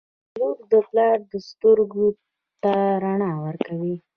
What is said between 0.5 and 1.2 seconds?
د پلار